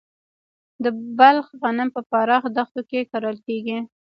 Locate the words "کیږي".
3.47-3.77